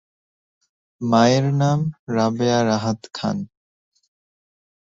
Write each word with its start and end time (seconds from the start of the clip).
মায়ের 1.01 1.45
নাম 1.53 1.79
রাবেয়া 2.09 2.59
রাহাত 2.65 3.01
খান। 3.13 3.37